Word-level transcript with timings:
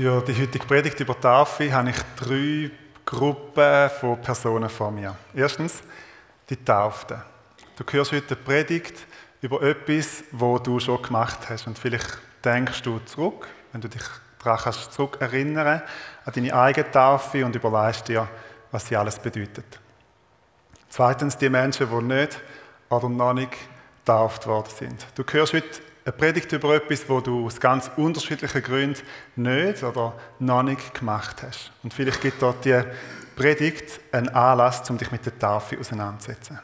Für 0.00 0.22
die 0.22 0.40
heutige 0.40 0.64
Predigt 0.64 0.98
über 1.00 1.20
Taufe 1.20 1.70
habe 1.70 1.90
ich 1.90 1.96
drei 2.16 2.70
Gruppen 3.04 3.90
von 4.00 4.18
Personen 4.18 4.70
vor 4.70 4.90
mir. 4.90 5.14
Erstens 5.34 5.82
die 6.48 6.56
Tauften. 6.56 7.20
Du 7.76 7.84
hörst 7.92 8.10
heute 8.10 8.34
eine 8.34 8.42
Predigt 8.42 8.94
über 9.42 9.60
etwas, 9.60 10.24
wo 10.32 10.58
du 10.58 10.80
schon 10.80 11.02
gemacht 11.02 11.50
hast. 11.50 11.66
Und 11.66 11.78
vielleicht 11.78 12.16
denkst 12.42 12.80
du 12.80 12.98
zurück, 13.00 13.46
wenn 13.72 13.82
du 13.82 13.90
dich 13.90 14.00
daran 14.42 14.58
kannst 14.62 14.90
zurück 14.90 15.18
an 15.20 15.82
deine 16.34 16.54
eigene 16.54 16.90
Taufe 16.90 17.44
und 17.44 17.54
überlegst 17.54 18.08
dir, 18.08 18.26
was 18.70 18.86
sie 18.86 18.96
alles 18.96 19.18
bedeutet. 19.18 19.78
Zweitens 20.88 21.36
die 21.36 21.50
Menschen, 21.50 21.90
die 21.90 22.04
nicht 22.06 22.40
oder 22.88 23.10
noch 23.10 23.34
nicht 23.34 23.52
getauft 23.98 24.46
worden 24.46 24.70
sind. 24.74 25.06
Du 25.14 25.24
hörst 25.30 25.52
heute 25.52 25.89
eine 26.04 26.12
Predigt 26.12 26.52
über 26.52 26.74
etwas, 26.74 27.08
wo 27.08 27.20
du 27.20 27.46
aus 27.46 27.60
ganz 27.60 27.90
unterschiedlichen 27.96 28.62
Gründen 28.62 29.00
nicht 29.36 29.82
oder 29.82 30.14
noch 30.38 30.62
nicht 30.62 30.94
gemacht 30.94 31.42
hast. 31.42 31.72
Und 31.82 31.92
vielleicht 31.92 32.20
gibt 32.20 32.40
dort 32.42 32.64
die 32.64 32.82
Predigt 33.36 34.00
einen 34.12 34.28
Anlass, 34.28 34.88
um 34.90 34.98
dich 34.98 35.10
mit 35.10 35.24
der 35.24 35.38
Taufe 35.38 35.78
auseinanderzusetzen. 35.78 36.58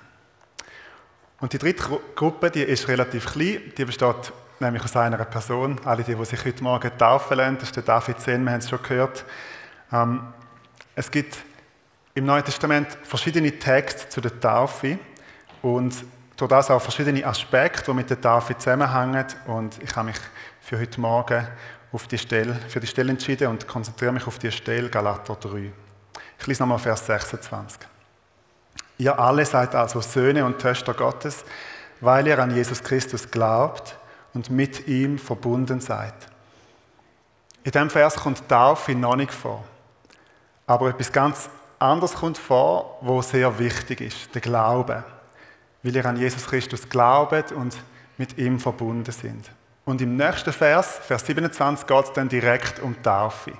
Und 1.40 1.52
die 1.52 1.58
dritte 1.58 1.84
Gruppe, 2.14 2.50
die 2.50 2.62
ist 2.62 2.88
relativ 2.88 3.26
klein, 3.26 3.72
die 3.76 3.84
besteht 3.84 4.32
nämlich 4.58 4.82
aus 4.82 4.96
einer 4.96 5.22
Person. 5.24 5.78
Alle 5.84 6.02
die, 6.02 6.14
die 6.14 6.24
sich 6.24 6.44
heute 6.44 6.62
Morgen 6.62 6.90
taufen 6.96 7.36
lassen, 7.36 7.58
das 7.58 7.68
ist 7.68 7.76
der 7.76 7.82
David 7.82 8.20
Zen, 8.20 8.44
wir 8.44 8.52
haben 8.52 8.58
es 8.58 8.70
schon 8.70 8.82
gehört. 8.82 9.24
Ähm, 9.92 10.32
es 10.94 11.10
gibt 11.10 11.36
im 12.14 12.24
Neuen 12.24 12.44
Testament 12.44 12.88
verschiedene 13.02 13.52
Texte 13.58 14.08
zu 14.08 14.22
der 14.22 14.40
Taufe 14.40 14.98
und 15.60 15.94
durch 16.36 16.50
das 16.50 16.70
auch 16.70 16.82
verschiedene 16.82 17.24
Aspekte, 17.24 17.84
die 17.90 17.94
mit 17.94 18.10
der 18.10 18.20
Tafel 18.20 18.56
zusammenhängen. 18.58 19.26
Und 19.46 19.82
ich 19.82 19.94
habe 19.96 20.08
mich 20.08 20.16
für 20.60 20.78
heute 20.78 21.00
Morgen 21.00 21.46
auf 21.92 22.06
die 22.06 22.18
Stelle, 22.18 22.54
für 22.68 22.80
die 22.80 22.86
Stelle 22.86 23.10
entschieden 23.10 23.48
und 23.48 23.66
konzentriere 23.66 24.12
mich 24.12 24.26
auf 24.26 24.38
die 24.38 24.52
Stelle 24.52 24.90
Galater 24.90 25.34
3. 25.34 25.72
Ich 26.38 26.46
lese 26.46 26.62
nochmal 26.62 26.78
Vers 26.78 27.06
26. 27.06 27.80
Ihr 28.98 29.18
alle 29.18 29.46
seid 29.46 29.74
also 29.74 30.00
Söhne 30.00 30.44
und 30.44 30.58
Töchter 30.58 30.92
Gottes, 30.92 31.44
weil 32.00 32.26
ihr 32.26 32.38
an 32.38 32.54
Jesus 32.54 32.82
Christus 32.82 33.30
glaubt 33.30 33.96
und 34.34 34.50
mit 34.50 34.86
ihm 34.86 35.18
verbunden 35.18 35.80
seid. 35.80 36.14
In 37.64 37.72
diesem 37.72 37.90
Vers 37.90 38.16
kommt 38.16 38.46
Taufe 38.48 38.94
noch 38.94 39.16
nicht 39.16 39.32
vor. 39.32 39.64
Aber 40.66 40.90
etwas 40.90 41.10
ganz 41.10 41.48
anderes 41.78 42.14
kommt 42.14 42.38
vor, 42.38 42.98
wo 43.00 43.22
sehr 43.22 43.58
wichtig 43.58 44.00
ist, 44.02 44.34
der 44.34 44.40
Glaube 44.42 45.04
weil 45.82 45.94
ihr 45.94 46.06
an 46.06 46.16
Jesus 46.16 46.46
Christus 46.46 46.88
glaubt 46.88 47.52
und 47.52 47.76
mit 48.18 48.38
ihm 48.38 48.58
verbunden 48.58 49.12
sind. 49.12 49.50
Und 49.84 50.00
im 50.00 50.16
nächsten 50.16 50.52
Vers, 50.52 50.98
Vers 51.02 51.24
27, 51.26 51.86
geht 51.86 52.04
es 52.04 52.12
dann 52.12 52.28
direkt 52.28 52.80
um 52.80 53.00
Taufe. 53.02 53.52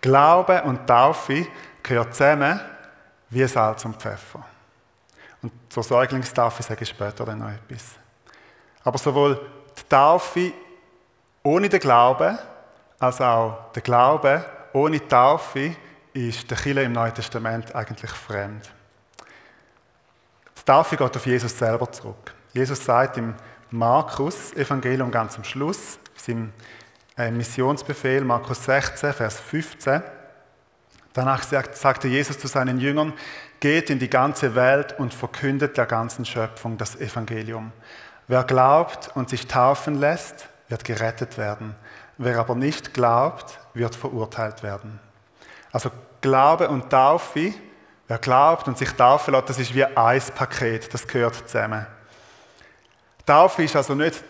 Glaube 0.00 0.62
und 0.62 0.86
Taufe 0.86 1.46
gehören 1.82 2.12
zusammen 2.12 2.60
wie 3.30 3.46
Salz 3.46 3.84
und 3.84 3.96
Pfeffer. 3.96 4.44
Und 5.42 5.52
zur 5.68 5.82
Säuglingstaufe 5.82 6.62
sage 6.62 6.84
ich 6.84 6.88
später 6.88 7.24
dann 7.24 7.38
noch 7.38 7.50
etwas. 7.50 7.96
Aber 8.82 8.96
sowohl 8.96 9.38
die 9.76 9.88
Taufe 9.88 10.52
ohne 11.42 11.68
den 11.68 11.80
Glauben, 11.80 12.38
als 12.98 13.20
auch 13.20 13.72
der 13.74 13.82
Glaube 13.82 14.44
ohne 14.72 15.06
Taufe 15.06 15.76
ist 16.14 16.50
der 16.50 16.56
Chile 16.56 16.82
im 16.84 16.92
Neuen 16.92 17.12
Testament 17.12 17.74
eigentlich 17.74 18.10
fremd. 18.10 18.70
Die 20.64 20.70
Taufe 20.72 20.96
geht 20.96 21.14
auf 21.14 21.26
Jesus 21.26 21.58
selber 21.58 21.92
zurück. 21.92 22.32
Jesus 22.54 22.82
sagt 22.82 23.18
im 23.18 23.34
Markus-Evangelium 23.70 25.10
ganz 25.10 25.36
am 25.36 25.44
Schluss, 25.44 25.98
seinem 26.16 26.54
äh, 27.18 27.30
Missionsbefehl, 27.30 28.24
Markus 28.24 28.64
16, 28.64 29.12
Vers 29.12 29.40
15, 29.40 30.02
danach 31.12 31.42
sagte 31.42 32.08
Jesus 32.08 32.38
zu 32.38 32.46
seinen 32.46 32.80
Jüngern, 32.80 33.12
geht 33.60 33.90
in 33.90 33.98
die 33.98 34.08
ganze 34.08 34.54
Welt 34.54 34.98
und 34.98 35.12
verkündet 35.12 35.76
der 35.76 35.84
ganzen 35.84 36.24
Schöpfung 36.24 36.78
das 36.78 36.96
Evangelium. 36.96 37.72
Wer 38.26 38.44
glaubt 38.44 39.10
und 39.14 39.28
sich 39.28 39.46
taufen 39.46 39.96
lässt, 40.00 40.48
wird 40.70 40.86
gerettet 40.86 41.36
werden. 41.36 41.74
Wer 42.16 42.38
aber 42.38 42.54
nicht 42.54 42.94
glaubt, 42.94 43.58
wird 43.74 43.94
verurteilt 43.94 44.62
werden. 44.62 44.98
Also 45.72 45.90
Glaube 46.22 46.70
und 46.70 46.88
Taufe 46.88 47.52
Wer 48.06 48.18
glaubt 48.18 48.68
und 48.68 48.76
sich 48.76 48.90
taufen 48.90 49.32
lässt, 49.32 49.48
das 49.48 49.58
ist 49.58 49.74
wie 49.74 49.84
ein 49.84 50.22
Paket, 50.34 50.92
das 50.92 51.06
gehört 51.06 51.36
zusammen. 51.48 51.86
Taufe 53.24 53.62
ist 53.62 53.76
also 53.76 53.94
nicht 53.94 54.22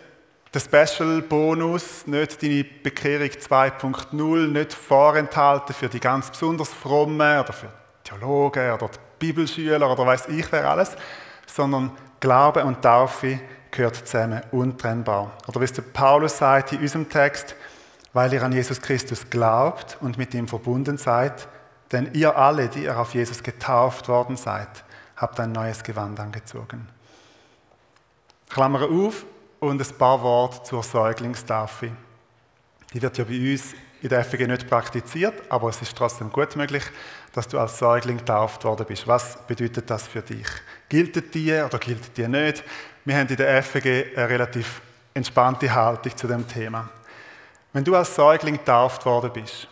der 0.53 0.61
Special-Bonus, 0.61 2.07
nicht 2.07 2.41
deine 2.41 2.63
Bekehrung 2.63 3.27
2.0, 3.27 4.47
nicht 4.47 4.73
vorenthalten 4.73 5.75
für 5.75 5.89
die 5.89 5.99
ganz 5.99 6.29
besonders 6.29 6.69
Frommen 6.69 7.39
oder 7.39 7.51
für 7.51 7.67
Theologen 8.05 8.71
oder 8.71 8.89
Bibelschüler 9.19 9.91
oder 9.91 10.05
weiß 10.05 10.29
ich 10.29 10.49
wer 10.51 10.69
alles, 10.69 10.95
sondern 11.45 11.91
Glaube 12.21 12.63
und 12.63 12.81
Taufe 12.81 13.41
gehört 13.71 13.97
zusammen, 13.97 14.41
untrennbar. 14.51 15.33
Oder 15.47 15.59
wie 15.59 15.65
es 15.65 15.73
der 15.73 15.81
Paulus 15.81 16.37
sagt 16.37 16.71
in 16.71 16.79
unserem 16.79 17.09
Text, 17.09 17.55
weil 18.13 18.31
ihr 18.31 18.41
an 18.41 18.53
Jesus 18.53 18.81
Christus 18.81 19.29
glaubt 19.29 19.97
und 19.99 20.17
mit 20.17 20.33
ihm 20.33 20.47
verbunden 20.47 20.97
seid, 20.97 21.49
denn 21.91 22.13
ihr 22.13 22.35
alle, 22.35 22.67
die 22.67 22.83
ihr 22.83 22.97
auf 22.97 23.13
Jesus 23.13 23.43
getauft 23.43 24.07
worden 24.07 24.37
seid, 24.37 24.83
habt 25.15 25.39
ein 25.39 25.51
neues 25.51 25.83
Gewand 25.83 26.19
angezogen. 26.19 26.87
Klammer 28.49 28.83
auf 28.83 29.25
und 29.59 29.81
ein 29.81 29.97
paar 29.97 30.21
Worte 30.21 30.63
zur 30.63 30.83
Säuglingstaufe. 30.83 31.91
Die 32.93 33.01
wird 33.01 33.17
ja 33.17 33.23
bei 33.23 33.51
uns 33.51 33.73
in 34.01 34.09
der 34.09 34.23
FG 34.23 34.47
nicht 34.47 34.69
praktiziert, 34.69 35.33
aber 35.49 35.69
es 35.69 35.81
ist 35.81 35.97
trotzdem 35.97 36.31
gut 36.31 36.55
möglich, 36.55 36.83
dass 37.33 37.47
du 37.47 37.59
als 37.59 37.79
Säugling 37.79 38.17
getauft 38.17 38.63
worden 38.63 38.85
bist. 38.85 39.07
Was 39.07 39.37
bedeutet 39.47 39.89
das 39.89 40.07
für 40.07 40.21
dich? 40.21 40.47
Gilt 40.89 41.33
die 41.33 41.53
oder 41.53 41.79
gilt 41.79 42.15
die 42.15 42.27
nicht? 42.27 42.63
Wir 43.03 43.17
haben 43.17 43.27
in 43.27 43.35
der 43.35 43.63
FG 43.63 44.15
eine 44.15 44.29
relativ 44.29 44.81
entspannte 45.13 45.73
Haltung 45.73 46.15
zu 46.15 46.27
dem 46.27 46.47
Thema. 46.47 46.89
Wenn 47.73 47.83
du 47.83 47.95
als 47.95 48.15
Säugling 48.15 48.57
getauft 48.57 49.05
worden 49.05 49.31
bist 49.33 49.67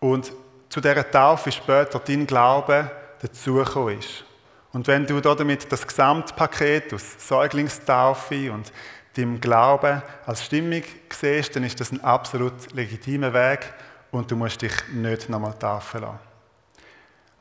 und 0.00 0.32
zu 0.74 0.80
dieser 0.80 1.08
Taufe 1.08 1.52
später 1.52 2.00
dein 2.00 2.26
Glaube 2.26 2.90
dazugekommen 3.22 4.00
ist. 4.00 4.24
Und 4.72 4.88
wenn 4.88 5.06
du 5.06 5.20
damit 5.20 5.70
das 5.70 5.86
Gesamtpaket 5.86 6.92
aus 6.92 7.14
Säuglingstaufe 7.16 8.50
und 8.50 8.72
deinem 9.16 9.40
Glauben 9.40 10.02
als 10.26 10.44
Stimmung 10.44 10.82
siehst, 11.10 11.54
dann 11.54 11.62
ist 11.62 11.78
das 11.78 11.92
ein 11.92 12.02
absolut 12.02 12.72
legitimer 12.72 13.32
Weg 13.32 13.72
und 14.10 14.28
du 14.28 14.34
musst 14.34 14.62
dich 14.62 14.72
nicht 14.92 15.28
nochmal 15.28 15.56
taufen 15.56 16.00
lassen. 16.00 16.18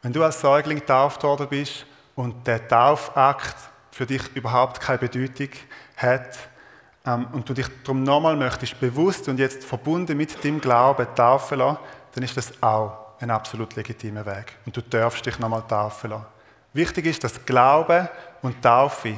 Wenn 0.04 0.14
du 0.14 0.24
als 0.24 0.40
Säugling 0.40 0.82
getauft 0.82 1.24
worden 1.24 1.48
bist 1.50 1.88
und 2.14 2.46
der 2.46 2.68
Taufakt 2.68 3.56
für 3.90 4.06
dich 4.06 4.22
überhaupt 4.36 4.80
keine 4.80 5.00
Bedeutung 5.00 5.50
hat 5.98 6.38
ähm, 7.04 7.26
und 7.32 7.50
du 7.50 7.56
dich 7.56 7.66
darum 7.84 8.04
nochmal 8.04 8.36
möchtest 8.36 8.80
bewusst 8.80 9.28
und 9.28 9.40
jetzt 9.40 9.64
verbunden 9.64 10.16
mit 10.16 10.44
dem 10.44 10.62
Glauben 10.62 11.08
taufen 11.16 11.58
lassen, 11.58 11.80
dann 12.14 12.24
ist 12.24 12.38
das 12.38 12.62
auch 12.62 13.03
ein 13.24 13.32
absolut 13.32 13.76
legitimer 13.76 14.26
Weg. 14.26 14.58
Und 14.66 14.76
du 14.76 14.82
darfst 14.82 15.26
dich 15.26 15.40
nochmal 15.40 15.64
taufen 15.68 16.12
lassen. 16.12 16.26
Wichtig 16.74 17.06
ist, 17.06 17.24
dass 17.24 17.46
Glaube 17.46 18.10
und 18.42 18.62
Taufe 18.62 19.16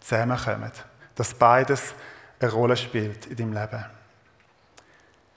zusammenkommen. 0.00 0.70
Dass 1.14 1.34
beides 1.34 1.94
eine 2.40 2.52
Rolle 2.52 2.76
spielt 2.76 3.26
in 3.26 3.36
deinem 3.36 3.52
Leben. 3.52 3.84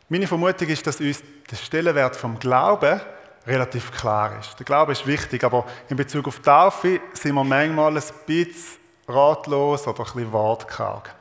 Meine 0.10 0.28
Vermutung 0.28 0.68
ist, 0.68 0.86
dass 0.86 1.00
uns 1.00 1.24
der 1.50 1.56
Stellenwert 1.56 2.16
vom 2.16 2.38
Glauben 2.38 3.00
relativ 3.48 3.92
klar 3.92 4.38
ist. 4.40 4.60
Der 4.60 4.66
Glaube 4.66 4.92
ist 4.92 5.08
wichtig, 5.08 5.44
aber 5.44 5.66
in 5.90 5.98
Bezug 5.98 6.28
auf 6.28 6.40
Taufe 6.40 7.00
sind 7.14 7.34
wir 7.34 7.44
manchmal 7.44 7.96
ein 7.96 8.04
bisschen 8.26 8.80
ratlos 9.08 9.88
oder 9.88 10.00
ein 10.00 10.04
bisschen 10.04 10.32
wortkarg. 10.32 11.16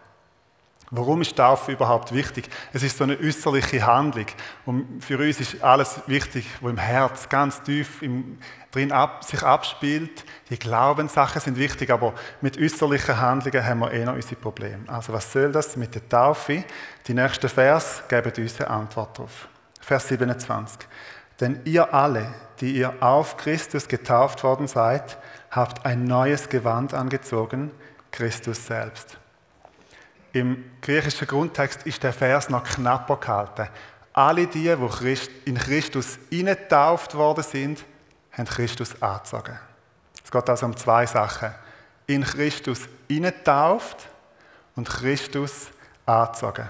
Warum 0.93 1.23
ist 1.23 1.37
Taufe 1.37 1.71
überhaupt 1.71 2.13
wichtig? 2.13 2.49
Es 2.73 2.83
ist 2.83 2.99
so 2.99 3.05
eine 3.05 3.17
äußerliche 3.17 3.87
Handlung. 3.87 4.27
Und 4.67 5.05
für 5.05 5.19
uns 5.19 5.39
ist 5.39 5.63
alles 5.63 6.01
wichtig, 6.09 6.47
was 6.61 6.71
im 6.71 6.79
Herz 6.79 7.29
ganz 7.29 7.63
tief 7.63 8.03
im, 8.03 8.39
drin 8.73 8.91
ab, 8.91 9.23
sich 9.23 9.41
abspielt. 9.45 10.25
Die 10.49 10.59
Glaubenssachen 10.59 11.41
sind 11.41 11.57
wichtig, 11.59 11.91
aber 11.91 12.13
mit 12.41 12.59
äußerlichen 12.59 13.21
Handlungen 13.21 13.65
haben 13.65 13.79
wir 13.79 13.93
eh 13.93 14.05
noch 14.05 14.15
unsere 14.15 14.35
Probleme. 14.35 14.89
Also 14.89 15.13
was 15.13 15.33
soll 15.33 15.53
das 15.53 15.77
mit 15.77 15.95
der 15.95 16.09
Taufe? 16.09 16.65
Die 17.07 17.15
nächsten 17.15 17.49
Vers 17.49 18.03
geben 18.09 18.33
uns 18.37 18.61
eine 18.61 18.71
Antwort 18.71 19.17
darauf. 19.17 19.49
Vers 19.81 20.09
27. 20.09 20.89
Denn 21.39 21.61
ihr 21.67 21.95
alle, 21.95 22.35
die 22.61 22.73
ihr 22.73 23.01
auf 23.01 23.37
Christus 23.37 23.87
getauft 23.87 24.43
worden 24.43 24.67
seid, 24.67 25.19
habt 25.53 25.87
ein 25.87 26.03
neues 26.03 26.49
Gewand 26.49 26.95
angezogen, 26.95 27.71
Christus 28.11 28.67
selbst. 28.67 29.20
Im 30.33 30.71
griechischen 30.81 31.27
Grundtext 31.27 31.83
ist 31.85 32.03
der 32.03 32.13
Vers 32.13 32.49
noch 32.49 32.65
knapper 32.65 33.17
gehalten. 33.17 33.69
Alle 34.13 34.47
die, 34.47 34.75
die 34.75 35.17
in 35.45 35.57
Christus 35.57 36.19
eingetauft 36.33 37.15
worden 37.15 37.45
sind, 37.45 37.85
haben 38.33 38.47
Christus 38.47 39.01
angezogen. 39.03 39.59
Es 40.25 40.31
geht 40.31 40.49
also 40.49 40.67
um 40.67 40.77
zwei 40.77 41.07
Sachen. 41.07 41.53
In 42.07 42.25
Christus 42.25 42.89
eingetauft 43.11 44.09
und 44.77 44.89
Christus 44.89 45.69
angezogen. 46.07 46.69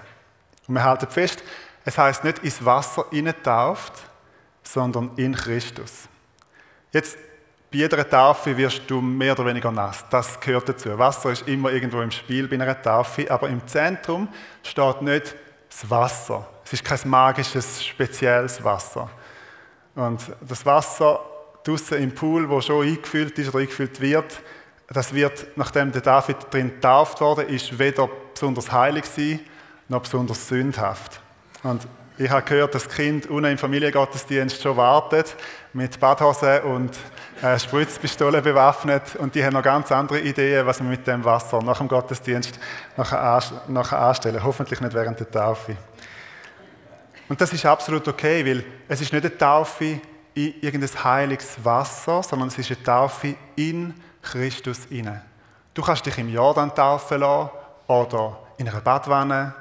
Und 0.66 0.74
wir 0.74 0.84
halten 0.84 1.08
fest, 1.08 1.42
es 1.84 1.96
heißt 1.96 2.24
nicht 2.24 2.40
ins 2.40 2.64
Wasser 2.64 3.04
eingetauft, 3.12 3.92
sondern 4.62 5.10
in 5.16 5.34
Christus. 5.34 6.08
Jetzt, 6.92 7.16
bei 7.70 7.78
jeder 7.78 8.08
Taufe 8.08 8.56
wirst 8.56 8.82
du 8.88 9.00
mehr 9.00 9.32
oder 9.32 9.46
weniger 9.46 9.70
nass. 9.70 10.04
Das 10.10 10.40
gehört 10.40 10.68
dazu. 10.68 10.98
Wasser 10.98 11.30
ist 11.30 11.46
immer 11.46 11.70
irgendwo 11.70 12.00
im 12.00 12.10
Spiel 12.10 12.48
bei 12.48 12.56
einer 12.56 12.80
Taufe, 12.80 13.30
aber 13.30 13.48
im 13.48 13.64
Zentrum 13.66 14.28
steht 14.62 15.02
nicht 15.02 15.36
das 15.68 15.88
Wasser. 15.88 16.48
Es 16.64 16.72
ist 16.72 16.84
kein 16.84 16.98
magisches, 17.08 17.84
spezielles 17.84 18.62
Wasser. 18.64 19.08
Und 19.94 20.20
das 20.46 20.66
Wasser 20.66 21.20
draußen 21.62 21.98
im 21.98 22.12
Pool, 22.12 22.48
wo 22.48 22.60
schon 22.60 22.86
eingefüllt 22.86 23.38
ist 23.38 23.48
oder 23.50 23.60
eingefüllt 23.60 24.00
wird, 24.00 24.40
das 24.88 25.14
wird, 25.14 25.56
nachdem 25.56 25.92
der 25.92 26.00
David 26.00 26.36
drin 26.50 26.70
getauft 26.70 27.20
wurde, 27.20 27.42
ist 27.42 27.78
weder 27.78 28.08
besonders 28.34 28.72
heilig 28.72 29.04
sein, 29.04 29.38
noch 29.88 30.02
besonders 30.02 30.48
sündhaft. 30.48 31.20
Und 31.62 31.86
ich 32.20 32.30
habe 32.30 32.42
gehört, 32.42 32.74
dass 32.74 32.84
das 32.84 32.94
Kind 32.94 33.30
unten 33.30 33.52
im 33.52 33.56
Familiengottesdienst 33.56 34.60
schon 34.60 34.76
wartet, 34.76 35.34
mit 35.72 35.98
Badhose 35.98 36.62
und 36.62 36.90
äh, 37.40 37.58
Spritzpistole 37.58 38.42
bewaffnet 38.42 39.16
und 39.16 39.34
die 39.34 39.42
haben 39.42 39.54
noch 39.54 39.62
ganz 39.62 39.90
andere 39.90 40.20
Ideen, 40.20 40.66
was 40.66 40.80
man 40.80 40.90
mit 40.90 41.06
dem 41.06 41.24
Wasser 41.24 41.62
nach 41.62 41.78
dem 41.78 41.88
Gottesdienst 41.88 42.60
nachher 42.94 43.98
anstellen. 43.98 44.44
Hoffentlich 44.44 44.82
nicht 44.82 44.92
während 44.92 45.18
der 45.18 45.30
Taufe. 45.30 45.76
Und 47.26 47.40
das 47.40 47.54
ist 47.54 47.64
absolut 47.64 48.06
okay, 48.06 48.44
weil 48.44 48.64
es 48.86 49.00
ist 49.00 49.14
nicht 49.14 49.24
eine 49.24 49.38
Taufe 49.38 50.00
in 50.34 50.54
irgendein 50.60 51.02
heiliges 51.02 51.56
Wasser, 51.64 52.22
sondern 52.22 52.48
es 52.48 52.58
ist 52.58 52.70
eine 52.70 52.82
Taufe 52.82 53.34
in 53.56 53.94
Christus 54.20 54.80
inne. 54.90 55.22
Du 55.72 55.80
kannst 55.80 56.04
dich 56.04 56.18
im 56.18 56.28
Jordan 56.28 56.74
taufen 56.74 57.20
lassen 57.20 57.48
oder 57.86 58.40
in 58.58 58.68
einer 58.68 58.82
Badwanne 58.82 59.54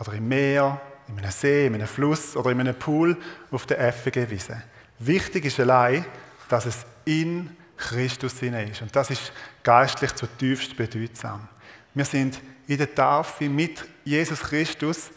oder 0.00 0.12
im 0.14 0.26
Meer, 0.26 0.80
in 1.16 1.24
einem 1.24 1.32
See, 1.32 1.66
in 1.66 1.74
einem 1.74 1.86
Fluss 1.86 2.36
oder 2.36 2.50
in 2.50 2.60
einem 2.60 2.74
Pool 2.74 3.16
auf 3.50 3.66
der 3.66 3.92
FG-Wiese. 3.92 4.62
Wichtig 4.98 5.46
ist 5.46 5.60
allein, 5.60 6.04
dass 6.48 6.66
es 6.66 6.84
in 7.04 7.56
Christus 7.76 8.42
inne 8.42 8.70
ist. 8.70 8.82
Und 8.82 8.94
das 8.94 9.10
ist 9.10 9.32
geistlich 9.62 10.14
zutiefst 10.14 10.76
bedeutsam. 10.76 11.48
Wir 11.94 12.04
sind 12.04 12.40
in 12.66 12.78
der 12.78 12.94
Taufe 12.94 13.48
mit 13.48 13.84
Jesus 14.04 14.40
Christus 14.40 15.10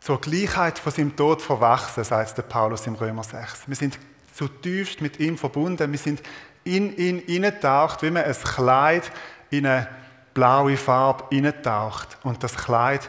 zur 0.00 0.20
Gleichheit 0.20 0.78
von 0.78 0.90
seinem 0.90 1.14
Tod 1.14 1.40
verwachsen, 1.40 2.02
sagt 2.02 2.36
der 2.36 2.42
Paulus 2.42 2.86
im 2.86 2.94
Römer 2.94 3.22
6. 3.22 3.68
Wir 3.68 3.76
sind 3.76 3.98
zutiefst 4.34 5.00
mit 5.00 5.20
ihm 5.20 5.38
verbunden. 5.38 5.92
Wir 5.92 5.98
sind 5.98 6.22
in 6.64 6.96
ihn 6.96 7.22
hineintaucht, 7.26 8.02
wie 8.02 8.10
man 8.10 8.24
ein 8.24 8.34
Kleid 8.34 9.10
in 9.50 9.66
eine 9.66 9.88
blaue 10.34 10.76
Farbe 10.76 11.24
hineintaucht. 11.30 12.18
Und 12.24 12.42
das 12.42 12.56
Kleid, 12.56 13.08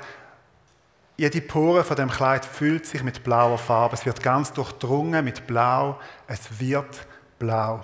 jede 1.18 1.42
Pore 1.42 1.84
von 1.84 1.96
dem 1.96 2.10
Kleid 2.10 2.46
füllt 2.46 2.86
sich 2.86 3.04
mit 3.04 3.24
blauer 3.24 3.58
Farbe. 3.58 3.96
Es 3.96 4.06
wird 4.06 4.22
ganz 4.24 4.52
durchdrungen 4.52 5.24
mit 5.24 5.46
Blau. 5.46 6.00
Es 6.28 6.60
wird 6.60 7.06
blau. 7.38 7.82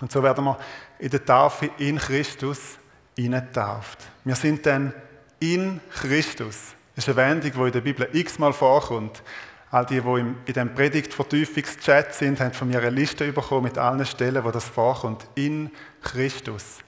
Und 0.00 0.10
so 0.10 0.22
werden 0.22 0.44
wir 0.44 0.58
in 0.98 1.10
der 1.10 1.24
Taufe 1.24 1.70
in 1.78 1.98
Christus 1.98 2.78
hineintauft. 3.16 3.98
Wir 4.24 4.34
sind 4.34 4.64
dann 4.64 4.92
in 5.38 5.80
Christus. 5.90 6.74
Das 6.94 7.06
ist 7.06 7.08
eine 7.08 7.28
Wendung, 7.28 7.52
die 7.52 7.66
in 7.66 7.72
der 7.72 7.80
Bibel 7.80 8.08
x-mal 8.12 8.52
vorkommt. 8.52 9.22
All 9.70 9.86
die, 9.86 10.00
die 10.00 10.20
in 10.20 10.36
diesem 10.46 10.74
Predigtvertiefungschat 10.74 12.14
sind, 12.14 12.40
haben 12.40 12.52
von 12.52 12.68
mir 12.68 12.78
eine 12.78 12.90
Liste 12.90 13.32
bekommen 13.32 13.64
mit 13.64 13.78
allen 13.78 14.04
Stellen, 14.04 14.44
wo 14.44 14.50
das 14.50 14.64
vorkommt. 14.64 15.26
In 15.34 15.70
Christus. 16.02 16.78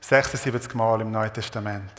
76 0.00 0.74
Mal 0.74 1.00
im 1.00 1.10
Neuen 1.10 1.32
Testament. 1.32 1.92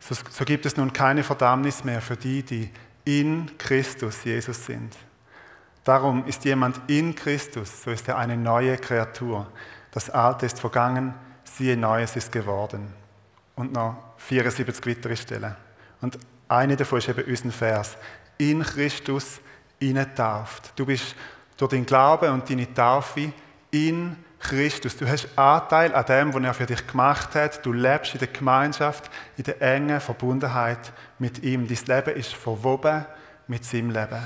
So, 0.00 0.14
so 0.14 0.44
gibt 0.44 0.66
es 0.66 0.76
nun 0.76 0.92
keine 0.92 1.22
Verdammnis 1.22 1.84
mehr 1.84 2.00
für 2.00 2.16
die, 2.16 2.42
die 2.42 2.70
in 3.04 3.56
Christus 3.58 4.24
Jesus 4.24 4.66
sind. 4.66 4.96
Darum 5.84 6.26
ist 6.26 6.44
jemand 6.44 6.80
in 6.88 7.14
Christus, 7.14 7.82
so 7.82 7.90
ist 7.90 8.08
er 8.08 8.18
eine 8.18 8.36
neue 8.36 8.76
Kreatur. 8.76 9.46
Das 9.92 10.10
Alte 10.10 10.46
ist 10.46 10.60
vergangen, 10.60 11.14
siehe 11.44 11.76
Neues 11.76 12.16
ist 12.16 12.32
geworden. 12.32 12.92
Und 13.56 13.72
noch 13.72 13.96
74 14.18 14.86
weitere 14.86 15.16
Stellen. 15.16 15.56
Und 16.00 16.18
eine 16.48 16.76
davon 16.76 16.98
ist 16.98 17.08
eben 17.08 17.24
unser 17.24 17.50
Vers. 17.50 17.96
In 18.38 18.62
Christus 18.62 19.40
tauft. 20.16 20.72
Du 20.76 20.86
bist 20.86 21.14
durch 21.56 21.70
den 21.70 21.86
Glauben 21.86 22.32
und 22.32 22.48
deine 22.48 22.72
Taufe 22.72 23.32
in 23.70 24.16
Christus. 24.40 24.96
Du 24.96 25.06
hast 25.06 25.28
Anteil 25.36 25.94
an 25.94 26.04
dem, 26.06 26.34
was 26.34 26.42
er 26.42 26.54
für 26.54 26.66
dich 26.66 26.86
gemacht 26.86 27.34
hat. 27.34 27.64
Du 27.64 27.72
lebst 27.72 28.14
in 28.14 28.18
der 28.18 28.28
Gemeinschaft, 28.28 29.10
in 29.36 29.44
der 29.44 29.60
engen 29.62 30.00
Verbundenheit 30.00 30.92
mit 31.18 31.42
ihm. 31.42 31.68
Dein 31.68 31.84
Leben 31.86 32.18
ist 32.18 32.34
verwoben 32.34 33.04
mit 33.46 33.64
seinem 33.64 33.90
Leben. 33.90 34.18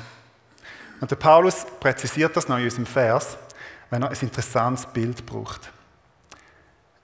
Und 1.00 1.10
der 1.10 1.16
Paulus 1.16 1.66
präzisiert 1.80 2.36
das 2.36 2.48
noch 2.48 2.58
in 2.58 2.64
unserem 2.64 2.86
Vers, 2.86 3.36
wenn 3.90 4.02
er 4.02 4.10
ein 4.10 4.16
interessantes 4.20 4.86
Bild 4.86 5.26
braucht. 5.26 5.70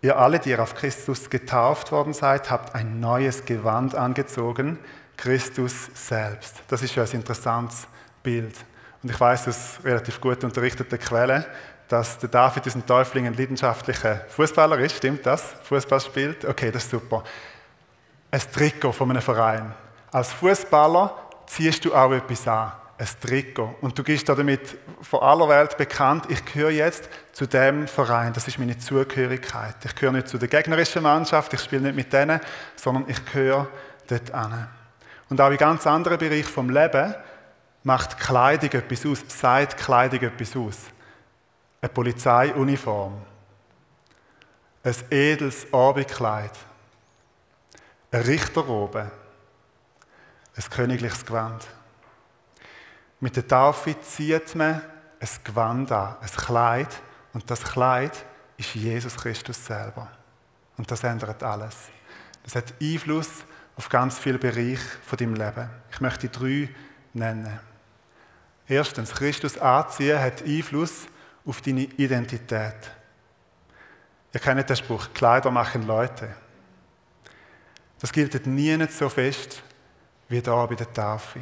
Ihr 0.03 0.17
alle, 0.17 0.39
die 0.39 0.51
ihr 0.51 0.62
auf 0.62 0.75
Christus 0.75 1.29
getauft 1.29 1.93
worden 1.93 2.15
seid, 2.15 2.51
habt 2.51 2.75
ein 2.75 3.01
neues 3.01 3.45
Gewand 3.45 3.95
angezogen, 3.95 4.79
Christus 5.17 5.91
selbst. 5.93 6.62
Das 6.69 6.81
ist 6.81 6.95
ja 6.95 7.03
ein 7.03 7.11
interessantes 7.11 7.87
Bild. 8.23 8.55
Und 9.03 9.11
ich 9.11 9.21
weiß 9.21 9.49
aus 9.49 9.79
relativ 9.85 10.21
gut 10.21 10.43
unterrichteten 10.45 10.99
Quellen, 10.99 11.45
dass 11.91 12.19
der 12.19 12.29
David 12.29 12.65
aus 12.69 12.73
dem 12.75 12.87
Täufling 12.87 13.27
ein 13.27 13.35
leidenschaftlicher 13.35 14.21
Fußballer 14.29 14.79
ist. 14.79 14.99
Stimmt 14.99 15.27
das? 15.27 15.43
Fußball 15.65 16.01
spielt? 16.01 16.45
Okay, 16.45 16.71
das 16.71 16.85
ist 16.85 16.93
super. 16.93 17.25
Ein 18.31 18.41
Trikot 18.53 18.93
von 18.93 19.11
einem 19.11 19.21
Verein. 19.21 19.75
Als 20.13 20.33
Fußballer 20.33 21.13
ziehst 21.47 21.85
du 21.85 21.93
auch 21.93 22.13
etwas 22.13 22.47
an. 22.47 22.71
Ein 22.97 23.09
Trikot. 23.21 23.75
Und 23.81 23.99
du 23.99 24.05
gehst 24.05 24.29
damit 24.29 24.77
vor 25.03 25.25
aller 25.25 25.49
Welt 25.49 25.77
bekannt, 25.77 26.27
ich 26.29 26.45
gehöre 26.45 26.71
jetzt 26.71 27.09
zu 27.33 27.47
dem 27.47 27.89
Verein. 27.89 28.33
Das 28.35 28.47
ist 28.47 28.61
meine 28.61 28.79
Zugehörigkeit. 28.79 29.75
Ich 29.85 29.95
gehöre 29.97 30.12
nicht 30.12 30.29
zu 30.29 30.38
der 30.38 30.47
gegnerischen 30.47 31.03
Mannschaft, 31.03 31.53
ich 31.55 31.61
spiele 31.61 31.83
nicht 31.83 31.97
mit 31.97 32.12
denen, 32.12 32.38
sondern 32.76 33.05
ich 33.09 33.25
gehöre 33.25 33.67
dort 34.07 34.31
an. 34.31 34.69
Und 35.29 35.41
auch 35.41 35.50
in 35.50 35.57
ganz 35.57 35.88
anderen 35.88 36.19
Bereichen 36.19 36.45
vom 36.45 36.71
Leben 36.71 37.17
macht 37.83 38.17
Kleidung 38.21 38.71
etwas 38.71 39.05
aus, 39.07 39.25
sagt 39.26 39.76
Kleidung 39.76 40.21
etwas 40.21 40.57
aus. 40.57 40.76
Eine 41.81 41.89
Polizeiuniform, 41.89 43.23
ein 44.83 44.95
edles 45.11 45.73
Abendkleid, 45.73 46.53
eine 48.11 48.27
Richterrobe, 48.27 49.11
ein 50.57 50.65
königliches 50.71 51.25
Gewand. 51.25 51.67
Mit 53.21 53.37
der 53.37 53.47
Taufe 53.47 53.99
zieht 54.01 54.55
man 54.55 54.83
ein 55.21 55.29
Gewand 55.45 55.93
an, 55.93 56.17
ein 56.21 56.29
Kleid, 56.29 57.01
und 57.33 57.51
das 57.51 57.63
Kleid 57.63 58.25
ist 58.57 58.75
Jesus 58.75 59.17
Christus 59.17 59.65
selber. 59.65 60.11
Und 60.77 60.91
das 60.91 61.05
ändert 61.05 61.43
alles. 61.43 61.77
Das 62.43 62.55
hat 62.57 62.75
Einfluss 62.81 63.29
auf 63.77 63.89
ganz 63.89 64.19
viele 64.19 64.39
Bereiche 64.39 64.79
von 65.07 65.17
deinem 65.17 65.35
Leben. 65.35 65.71
Ich 65.91 66.01
möchte 66.01 66.29
drei 66.29 66.69
nennen. 67.13 67.61
Erstens, 68.67 69.13
Christus 69.13 69.59
anziehen 69.59 70.21
hat 70.21 70.43
Einfluss 70.43 71.07
auf 71.44 71.61
deine 71.61 71.82
Identität. 71.82 72.90
Ihr 74.32 74.40
kennt 74.40 74.68
den 74.68 74.76
Spruch, 74.76 75.09
Kleider 75.12 75.50
machen 75.50 75.87
Leute. 75.87 76.35
Das 78.00 78.12
gilt 78.12 78.47
nie 78.47 78.76
nicht 78.76 78.92
so 78.92 79.09
fest 79.09 79.62
wie 80.28 80.40
da 80.40 80.64
bei 80.66 80.76
der 80.76 80.92
Taufe. 80.92 81.40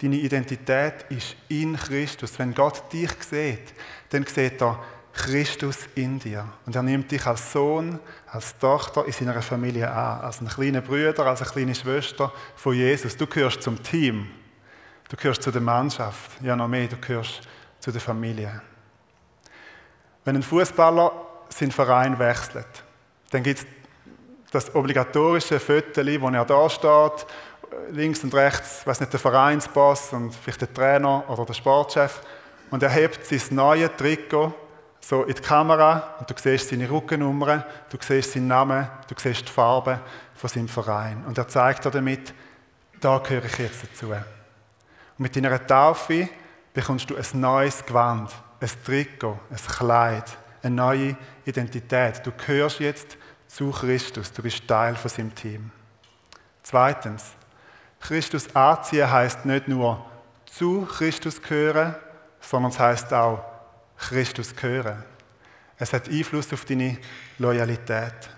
Deine 0.00 0.16
Identität 0.16 1.06
ist 1.10 1.36
in 1.48 1.76
Christus. 1.76 2.38
Wenn 2.38 2.54
Gott 2.54 2.92
dich 2.92 3.10
sieht, 3.22 3.74
dann 4.10 4.24
sieht 4.26 4.60
er 4.62 4.82
Christus 5.12 5.88
in 5.96 6.18
dir. 6.18 6.46
Und 6.64 6.76
er 6.76 6.82
nimmt 6.82 7.10
dich 7.10 7.26
als 7.26 7.52
Sohn, 7.52 7.98
als 8.26 8.56
Tochter 8.58 9.04
in 9.04 9.12
seiner 9.12 9.42
Familie 9.42 9.90
an, 9.90 10.20
als 10.20 10.38
einen 10.38 10.48
kleinen 10.48 10.82
Bruder, 10.82 11.26
als 11.26 11.42
eine 11.42 11.50
kleine 11.50 11.74
Schwester 11.74 12.32
von 12.54 12.74
Jesus. 12.74 13.16
Du 13.16 13.26
gehörst 13.26 13.62
zum 13.62 13.82
Team. 13.82 14.28
Du 15.08 15.16
gehörst 15.16 15.42
zu 15.42 15.50
der 15.50 15.60
Mannschaft, 15.60 16.40
ja 16.42 16.54
noch 16.54 16.68
mehr, 16.68 16.86
du 16.86 16.96
gehörst 16.96 17.40
zu 17.80 17.90
der 17.90 18.00
Familie. 18.00 18.62
Wenn 20.28 20.36
ein 20.36 20.42
Fußballer 20.42 21.10
seinen 21.48 21.72
Verein 21.72 22.18
wechselt, 22.18 22.84
dann 23.30 23.42
gibt 23.42 23.60
es 23.60 23.66
das 24.50 24.74
obligatorische 24.74 25.58
Foto, 25.58 26.02
wo 26.20 26.28
er 26.28 26.44
da 26.44 26.68
steht, 26.68 27.26
links 27.92 28.22
und 28.22 28.34
rechts, 28.34 28.86
weiß 28.86 29.00
nicht, 29.00 29.10
der 29.10 29.20
Vereinsboss 29.20 30.12
und 30.12 30.34
vielleicht 30.34 30.60
der 30.60 30.74
Trainer 30.74 31.24
oder 31.30 31.46
der 31.46 31.54
Sportchef, 31.54 32.20
und 32.70 32.82
er 32.82 32.90
hebt 32.90 33.24
sein 33.24 33.40
neues 33.56 33.88
Trikot 33.96 34.52
so 35.00 35.22
in 35.22 35.34
die 35.34 35.40
Kamera 35.40 36.16
und 36.18 36.28
du 36.28 36.34
siehst 36.36 36.68
seine 36.68 36.90
Rückennummer, 36.90 37.64
du 37.88 37.96
siehst 37.98 38.34
seinen 38.34 38.48
Namen, 38.48 38.86
du 39.08 39.14
siehst 39.16 39.48
die 39.48 39.50
Farbe 39.50 39.98
von 40.34 40.50
seinem 40.50 40.68
Verein. 40.68 41.24
Und 41.26 41.38
er 41.38 41.48
zeigt 41.48 41.86
dir 41.86 41.90
damit, 41.90 42.34
da 43.00 43.16
gehöre 43.16 43.46
ich 43.46 43.56
jetzt 43.56 43.82
dazu. 43.82 44.10
Und 44.10 44.20
mit 45.16 45.34
deiner 45.34 45.66
Taufe 45.66 46.28
bekommst 46.74 47.08
du 47.08 47.16
ein 47.16 47.40
neues 47.40 47.82
Gewand, 47.86 48.30
ein 48.60 48.70
Trikot, 48.84 49.38
ein 49.50 49.56
Kleid, 49.56 50.36
eine 50.62 50.74
neue 50.74 51.16
Identität. 51.44 52.20
Du 52.24 52.32
gehörst 52.32 52.80
jetzt 52.80 53.16
zu 53.46 53.70
Christus, 53.70 54.32
du 54.32 54.42
bist 54.42 54.66
Teil 54.66 54.94
von 54.96 55.10
seinem 55.10 55.34
Team. 55.34 55.70
Zweitens, 56.62 57.32
Christus 58.00 58.54
anziehen 58.54 59.10
heißt 59.10 59.44
nicht 59.46 59.68
nur 59.68 60.04
zu 60.46 60.86
Christus 60.86 61.40
gehören, 61.40 61.94
sondern 62.40 62.70
es 62.70 62.78
heißt 62.78 63.12
auch 63.12 63.42
Christus 63.96 64.54
gehören. 64.54 65.02
Es 65.78 65.92
hat 65.92 66.08
Einfluss 66.08 66.52
auf 66.52 66.64
deine 66.64 66.98
Loyalität. 67.38 68.30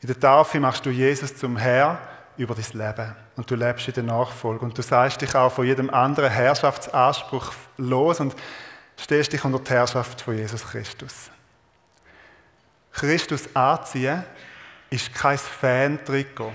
In 0.00 0.08
der 0.08 0.20
Taufe 0.20 0.60
machst 0.60 0.84
du 0.84 0.90
Jesus 0.90 1.36
zum 1.36 1.56
Herr 1.56 1.98
über 2.36 2.54
dein 2.54 2.78
Leben 2.78 3.16
und 3.36 3.50
du 3.50 3.54
lebst 3.54 3.88
in 3.88 3.94
der 3.94 4.02
Nachfolge 4.04 4.64
und 4.64 4.76
du 4.76 4.82
sagst 4.82 5.20
dich 5.20 5.34
auch 5.34 5.50
von 5.50 5.64
jedem 5.64 5.90
anderen 5.90 6.30
Herrschaftsanspruch 6.30 7.52
los 7.78 8.20
und 8.20 8.34
stehst 8.96 9.32
dich 9.32 9.44
unter 9.44 9.58
die 9.58 9.70
Herrschaft 9.70 10.20
von 10.20 10.36
Jesus 10.36 10.64
Christus. 10.64 11.30
Christus 12.92 13.54
anziehen 13.54 14.24
ist 14.90 15.14
kein 15.14 15.36
Fan-Trikot. 15.36 16.52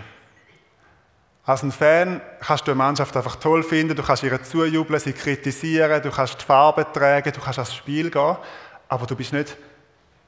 Als 1.44 1.64
ein 1.64 1.72
Fan 1.72 2.22
kannst 2.40 2.68
du 2.68 2.72
eine 2.72 2.78
Mannschaft 2.78 3.16
einfach 3.18 3.36
toll 3.36 3.64
finden, 3.64 3.96
du 3.96 4.04
kannst 4.04 4.24
ihr 4.24 4.44
zujubeln, 4.44 5.00
sie 5.00 5.14
kritisieren, 5.14 6.02
du 6.02 6.12
kannst 6.12 6.40
die 6.42 6.46
Farbe 6.46 6.86
tragen, 6.92 7.32
du 7.32 7.42
kannst 7.42 7.60
ans 7.60 7.74
Spiel 7.74 8.10
gehen, 8.10 8.38
aber 8.88 9.06
du 9.06 9.16
bist 9.16 9.34
nicht 9.34 9.58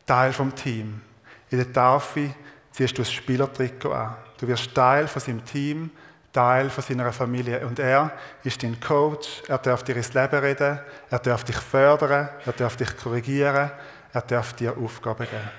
Teil 0.06 0.34
vom 0.34 0.54
Team. 0.56 1.02
In 1.50 1.60
der 1.60 1.72
Taufe 1.72 2.34
ziehst 2.72 2.98
du 2.98 3.04
das 3.04 3.12
Spielertrikot 3.12 3.92
an. 3.92 4.16
Du 4.40 4.48
wirst 4.48 4.74
Teil 4.74 5.08
von 5.08 5.22
seinem 5.22 5.46
Team, 5.46 5.92
Teil 6.34 6.70
von 6.70 6.84
seiner 6.84 7.14
Familie. 7.14 7.66
Und 7.66 7.80
er 7.80 8.12
ist 8.44 8.62
dein 8.64 8.80
Coach, 8.80 9.44
er 9.48 9.60
darf 9.60 9.84
dir 9.84 9.96
ins 9.96 10.14
Leben 10.14 10.40
reden, 10.40 10.80
er 11.10 11.20
darf 11.20 11.44
dich 11.44 11.58
fördern, 11.58 12.30
er 12.46 12.54
darf 12.54 12.76
dich 12.76 12.98
korrigieren, 12.98 13.72
er 14.12 14.22
darf 14.22 14.54
dir 14.54 14.76
Aufgaben 14.76 15.28
geben. 15.28 15.50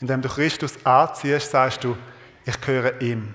Indem 0.00 0.22
du 0.22 0.28
Christus 0.28 0.84
anziehst, 0.84 1.50
sagst 1.50 1.84
du, 1.84 1.96
ich 2.44 2.60
gehöre 2.60 3.00
ihm. 3.00 3.34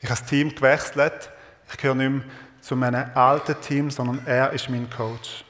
Ich 0.00 0.08
habe 0.10 0.20
das 0.20 0.28
Team 0.28 0.54
gewechselt. 0.54 1.30
Ich 1.70 1.76
gehöre 1.76 1.94
nicht 1.94 2.10
mehr 2.10 2.22
zu 2.60 2.76
meinem 2.76 3.10
alten 3.14 3.60
Team, 3.60 3.90
sondern 3.90 4.26
er 4.26 4.52
ist 4.52 4.68
mein 4.68 4.88
Coach. 4.90 5.44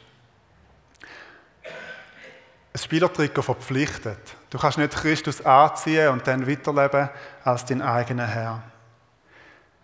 Ein 2.72 2.78
Spielertrikot 2.78 3.42
verpflichtet. 3.42 4.18
Du 4.50 4.58
kannst 4.58 4.78
nicht 4.78 4.94
Christus 4.94 5.44
anziehen 5.44 6.08
und 6.08 6.26
dann 6.26 6.46
weiterleben 6.46 7.08
als 7.44 7.64
dein 7.64 7.82
eigener 7.82 8.26
Herr. 8.26 8.62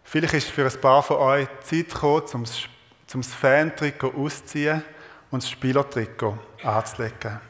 Vielleicht 0.05 0.35
ist 0.35 0.51
für 0.51 0.67
ein 0.67 0.81
paar 0.81 1.03
von 1.03 1.17
euch 1.17 1.49
Zeit 1.63 1.89
gekommen, 1.89 2.23
um 2.35 2.45
das 3.21 3.35
Fan-Trikot 3.35 4.13
auszuziehen 4.15 4.85
und 5.31 5.43
das 5.43 5.51
Spielertrikot 5.51 6.39
anzulegen. 6.63 7.41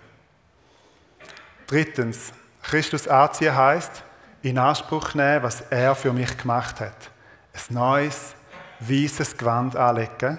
Drittens, 1.67 2.33
Christus 2.63 3.09
anziehen 3.09 3.55
heißt, 3.55 4.03
in 4.43 4.59
Anspruch 4.59 5.15
nehmen, 5.15 5.43
was 5.43 5.63
er 5.63 5.95
für 5.95 6.13
mich 6.13 6.37
gemacht 6.37 6.81
hat. 6.81 7.11
Ein 7.53 7.75
neues, 7.75 8.35
weißes 8.81 9.37
Gewand 9.37 9.77
anlegen 9.77 10.39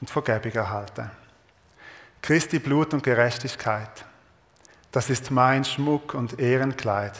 und 0.00 0.10
Vergebung 0.10 0.52
erhalten. 0.52 1.10
Christi 2.22 2.58
Blut 2.58 2.92
und 2.92 3.02
Gerechtigkeit. 3.02 4.04
Das 4.90 5.10
ist 5.10 5.30
mein 5.30 5.64
Schmuck 5.64 6.14
und 6.14 6.38
Ehrenkleid. 6.38 7.12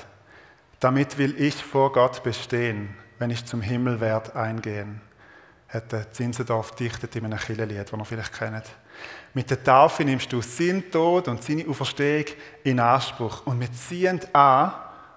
Damit 0.80 1.18
will 1.18 1.40
ich 1.40 1.54
vor 1.54 1.92
Gott 1.92 2.22
bestehen, 2.22 2.96
wenn 3.18 3.30
ich 3.30 3.44
zum 3.44 3.60
Himmel 3.60 4.00
werde 4.00 4.34
eingehen. 4.34 5.00
Hat 5.68 6.14
Zinsendorf 6.14 6.72
dichtet 6.72 7.16
in 7.16 7.24
einem 7.24 7.38
Kirchenlied, 7.38 7.92
das 7.92 7.98
ihr 7.98 8.04
vielleicht 8.04 8.32
kennt. 8.32 8.64
Mit 9.34 9.50
der 9.50 9.62
Taufe 9.62 10.04
nimmst 10.04 10.32
du 10.32 10.40
sein 10.40 10.90
Tod 10.90 11.28
und 11.28 11.42
seine 11.42 11.68
Auferstehung 11.68 12.26
in 12.64 12.80
Anspruch. 12.80 13.46
Und 13.46 13.60
wir 13.60 13.72
ziehen 13.72 14.20
an, 14.32 14.72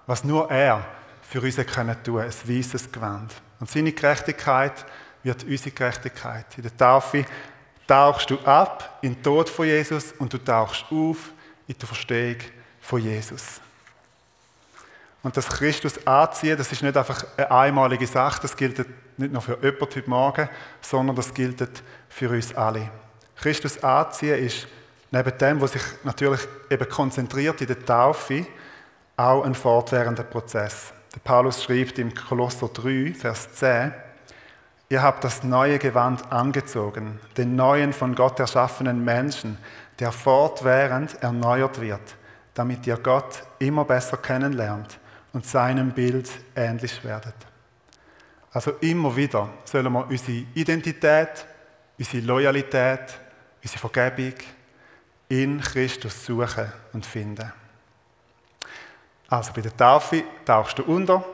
was 0.06 0.24
nur 0.24 0.50
er 0.50 0.84
für 1.22 1.40
uns 1.40 1.56
können 1.56 1.96
tun, 2.02 2.20
ein 2.20 2.30
weißes 2.30 2.90
Gewand. 2.90 3.32
Und 3.60 3.70
seine 3.70 3.92
Gerechtigkeit 3.92 4.84
wird 5.22 5.44
unsere 5.44 5.70
Gerechtigkeit. 5.70 6.46
In 6.56 6.62
der 6.62 6.76
Taufe 6.76 7.24
tauchst 7.86 8.30
du 8.30 8.38
ab 8.40 8.98
in 9.02 9.14
den 9.14 9.22
Tod 9.22 9.48
von 9.48 9.66
Jesus 9.66 10.12
und 10.12 10.32
du 10.32 10.38
tauchst 10.38 10.84
auf 10.90 11.32
in 11.66 11.76
die 11.80 11.86
Verstehung 11.86 12.36
von 12.80 13.00
Jesus. 13.00 13.60
Und 15.22 15.36
das 15.36 15.48
Christus 15.48 16.06
anziehen, 16.06 16.56
das 16.56 16.72
ist 16.72 16.82
nicht 16.82 16.96
einfach 16.96 17.24
eine 17.36 17.50
einmalige 17.50 18.06
Sache, 18.06 18.40
das 18.42 18.56
gilt 18.56 18.78
nicht 19.18 19.32
nur 19.32 19.42
für 19.42 19.58
jemanden 19.62 19.80
heute 19.82 20.10
Morgen, 20.10 20.48
sondern 20.80 21.14
das 21.14 21.34
gilt 21.34 21.82
für 22.08 22.30
uns 22.30 22.54
alle. 22.54 22.90
Christus 23.36 23.82
anziehen 23.84 24.38
ist 24.38 24.66
neben 25.10 25.36
dem, 25.36 25.60
was 25.60 25.72
sich 25.72 25.82
natürlich 26.04 26.40
eben 26.70 26.88
konzentriert 26.88 27.60
in 27.60 27.66
der 27.66 27.84
Taufe, 27.84 28.46
auch 29.16 29.44
ein 29.44 29.54
fortwährender 29.54 30.22
Prozess. 30.22 30.92
Der 31.14 31.20
Paulus 31.20 31.62
schreibt 31.62 31.98
im 31.98 32.14
Kolosser 32.14 32.68
3, 32.68 33.12
Vers 33.14 33.52
10, 33.54 33.92
Ihr 34.88 35.02
habt 35.02 35.22
das 35.22 35.44
neue 35.44 35.78
Gewand 35.78 36.32
angezogen, 36.32 37.20
den 37.36 37.54
neuen 37.54 37.92
von 37.92 38.14
Gott 38.14 38.40
erschaffenen 38.40 39.04
Menschen, 39.04 39.58
der 40.00 40.10
fortwährend 40.10 41.22
erneuert 41.22 41.80
wird, 41.80 42.00
damit 42.54 42.86
ihr 42.88 42.96
Gott 42.96 43.44
immer 43.60 43.84
besser 43.84 44.16
kennenlernt 44.16 44.98
und 45.32 45.46
seinem 45.46 45.92
Bild 45.92 46.30
ähnlich 46.54 47.04
werdet. 47.04 47.34
Also 48.52 48.72
immer 48.80 49.14
wieder 49.14 49.48
sollen 49.64 49.92
wir 49.92 50.06
unsere 50.06 50.44
Identität, 50.54 51.46
unsere 51.98 52.24
Loyalität, 52.24 53.18
unsere 53.62 53.78
Vergebung 53.78 54.34
in 55.28 55.60
Christus 55.60 56.26
suchen 56.26 56.72
und 56.92 57.06
finden. 57.06 57.52
Also 59.28 59.52
bei 59.52 59.60
der 59.60 59.76
Taufe 59.76 60.24
tauchst 60.44 60.78
du 60.78 60.82
unter 60.82 61.24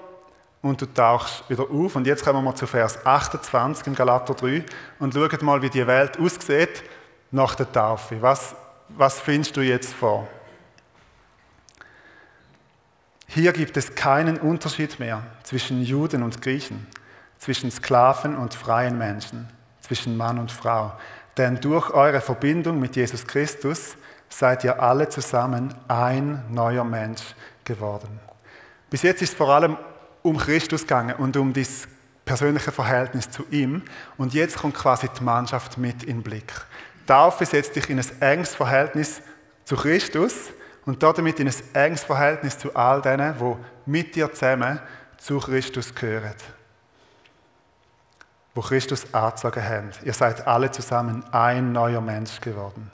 und 0.61 0.81
du 0.81 0.87
tauchst 0.87 1.49
wieder 1.49 1.62
auf. 1.62 1.97
Und 1.97 2.07
jetzt 2.07 2.23
kommen 2.23 2.45
wir 2.45 2.55
zu 2.55 2.67
Vers 2.67 3.05
28 3.07 3.87
im 3.87 3.95
Galater 3.95 4.35
3 4.35 4.65
und 4.99 5.15
schauen 5.15 5.38
mal, 5.41 5.62
wie 5.62 5.71
die 5.71 5.87
Welt 5.87 6.19
aussieht 6.19 6.83
nach 7.31 7.55
der 7.55 7.73
Taufe. 7.73 8.21
Was, 8.21 8.55
was 8.88 9.21
findest 9.21 9.57
du 9.57 9.62
jetzt 9.62 9.95
vor? 9.95 10.29
Hier 13.26 13.52
gibt 13.52 13.76
es 13.76 13.95
keinen 13.95 14.38
Unterschied 14.38 14.99
mehr 14.99 15.23
zwischen 15.42 15.83
Juden 15.83 16.23
und 16.23 16.40
Griechen, 16.40 16.87
zwischen 17.38 17.71
Sklaven 17.71 18.37
und 18.37 18.54
freien 18.54 18.97
Menschen, 18.97 19.49
zwischen 19.80 20.16
Mann 20.16 20.38
und 20.38 20.52
Frau. 20.52 20.92
Denn 21.37 21.61
durch 21.61 21.90
eure 21.90 22.21
Verbindung 22.21 22.80
mit 22.80 22.97
Jesus 22.97 23.26
Christus 23.26 23.97
seid 24.28 24.64
ihr 24.64 24.80
alle 24.83 25.09
zusammen 25.09 25.75
ein 25.88 26.45
neuer 26.50 26.85
Mensch 26.85 27.23
geworden. 27.64 28.21
Bis 28.88 29.02
jetzt 29.02 29.23
ist 29.23 29.30
es 29.30 29.37
vor 29.37 29.50
allem 29.50 29.76
um 30.23 30.38
Christus 30.38 30.83
gegangen 30.83 31.16
und 31.16 31.37
um 31.37 31.52
das 31.52 31.88
persönliche 32.25 32.73
Verhältnis 32.73 33.30
zu 33.30 33.45
ihm. 33.50 33.83
Und 34.16 34.35
jetzt 34.35 34.59
kommt 34.59 34.75
quasi 34.75 35.09
die 35.09 35.23
Mannschaft 35.23 35.78
mit 35.78 36.02
in 36.02 36.18
den 36.18 36.23
Blick. 36.23 36.52
Taufe 37.06 37.47
setzt 37.47 37.76
dich 37.76 37.88
in 37.88 37.99
ein 37.99 38.06
enges 38.21 38.54
Verhältnis 38.54 39.23
zu 39.64 39.76
Christus 39.76 40.50
und 40.87 41.02
damit 41.02 41.40
in 41.40 41.49
ein 41.49 41.55
enges 41.75 42.05
Verhältnis 42.05 42.59
zu 42.59 42.75
all 42.75 43.02
denen, 43.02 43.35
die 43.38 43.90
mit 43.90 44.14
dir 44.14 44.33
zusammen 44.33 44.81
zu 45.19 45.38
Christus 45.40 45.95
gehören. 45.95 46.35
Wo 48.55 48.61
Christus 48.62 49.12
angezogen 49.12 49.62
haben. 49.62 49.90
Ihr 50.05 50.14
seid 50.14 50.47
alle 50.47 50.71
zusammen 50.71 51.25
ein 51.33 51.73
neuer 51.73 52.00
Mensch 52.00 52.40
geworden. 52.40 52.90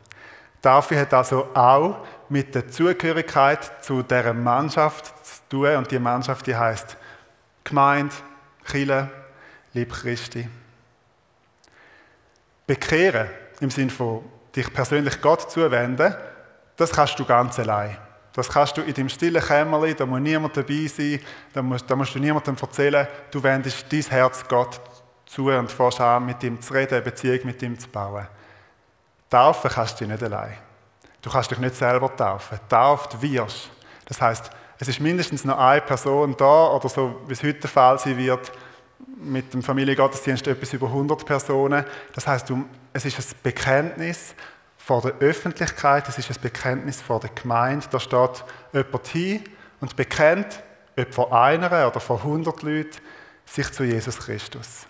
Taufe 0.63 0.99
hat 0.99 1.13
also 1.13 1.49
auch 1.55 2.05
mit 2.29 2.55
der 2.55 2.69
Zugehörigkeit 2.69 3.85
zu 3.85 4.03
der 4.03 4.33
Mannschaft 4.33 5.13
zu 5.25 5.41
tun. 5.49 5.77
Und 5.77 5.91
die 5.91 5.99
Mannschaft, 5.99 6.47
die 6.47 6.57
heißt 6.57 6.97
Gemeinde, 7.63 8.15
Chile, 8.65 9.11
Lieb 9.75 9.93
Christi. 9.93 10.49
Bekehren 12.67 13.29
im 13.61 13.71
Sinne 13.71 13.91
von 13.91 14.25
dich 14.55 14.73
persönlich 14.73 15.21
Gott 15.21 15.51
zuwenden, 15.51 16.15
das 16.77 16.91
kannst 16.91 17.19
du 17.19 17.25
ganz 17.25 17.59
allein. 17.59 17.97
Das 18.33 18.49
kannst 18.49 18.77
du 18.77 18.81
in 18.81 18.95
deinem 18.95 19.09
stillen 19.11 19.43
Kämmerlein, 19.43 19.95
da 19.97 20.07
muss 20.07 20.21
niemand 20.21 20.57
dabei 20.57 20.87
sein, 20.87 21.21
da 21.53 21.61
musst, 21.61 21.91
da 21.91 21.95
musst 21.95 22.15
du 22.15 22.19
niemandem 22.19 22.57
erzählen, 22.61 23.07
du 23.31 23.43
wendest 23.43 23.93
dein 23.93 24.03
Herz 24.03 24.43
Gott 24.49 24.81
zu 25.27 25.51
und 25.51 25.71
fährst 25.71 26.01
an, 26.01 26.27
mit 26.27 26.43
ihm 26.43 26.61
zu 26.61 26.73
reden, 26.73 26.95
eine 26.95 27.03
Beziehung 27.03 27.41
mit 27.45 27.63
ihm 27.63 27.79
zu 27.79 27.89
bauen. 27.89 28.27
Taufen 29.29 29.71
kannst 29.71 30.01
du 30.01 30.07
nicht 30.07 30.23
allein. 30.23 30.57
Du 31.21 31.31
kannst 31.31 31.51
dich 31.51 31.59
nicht 31.59 31.77
selber 31.77 32.15
taufen. 32.15 32.59
Tauft 32.69 33.21
wirst. 33.23 33.71
Das 34.07 34.21
heißt, 34.21 34.51
es 34.79 34.89
ist 34.89 35.01
mindestens 35.01 35.45
noch 35.45 35.59
eine 35.59 35.81
Person 35.81 36.35
da 36.37 36.67
oder 36.73 36.89
so, 36.89 37.21
wie 37.27 37.33
es 37.33 37.43
heute 37.43 37.61
der 37.61 37.71
Fall 37.71 37.99
sein 37.99 38.19
wird, 38.19 38.51
mit 39.17 39.55
dem 39.55 39.63
Familiengottesdienst 39.63 40.47
etwas 40.49 40.73
über 40.73 40.89
100 40.89 41.25
Personen. 41.25 41.85
Das 42.15 42.27
heißt, 42.27 42.53
es 42.93 43.05
ist 43.05 43.19
ein 43.19 43.39
Bekenntnis 43.43 44.35
vor 44.85 45.01
der 45.01 45.15
Öffentlichkeit, 45.21 46.09
es 46.09 46.19
ist 46.19 46.31
ein 46.31 46.41
Bekenntnis 46.43 47.01
vor 47.01 47.21
der 47.21 47.31
Gemeinde. 47.31 47.87
Da 47.91 48.01
steht 48.01 48.45
jemand 48.73 49.07
hin 49.07 49.45
und 49.81 49.95
bekennt, 49.95 50.61
ob 50.99 51.15
vor 51.15 51.33
einer 51.33 51.87
oder 51.87 52.01
vor 52.01 52.19
100 52.19 52.63
Leuten, 52.63 52.99
sich 53.45 53.71
zu 53.73 53.85
Jesus 53.85 54.19
Christus. 54.19 54.87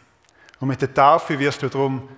Und 0.60 0.68
mit 0.68 0.80
der 0.80 0.94
Taufe 0.94 1.38
wirst 1.38 1.62
du 1.62 1.68
darum 1.68 2.08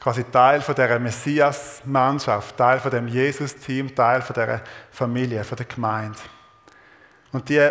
quasi 0.00 0.24
Teil 0.24 0.62
von 0.62 0.74
dieser 0.74 0.98
Messias-Mannschaft, 0.98 2.56
Teil 2.56 2.78
von 2.78 2.90
dem 2.90 3.08
Jesus-Team, 3.08 3.94
Teil 3.94 4.22
von 4.22 4.34
dieser 4.34 4.60
Familie, 4.90 5.44
von 5.44 5.56
der 5.56 5.66
Gemeinde. 5.66 6.18
Und 7.32 7.48
die 7.48 7.68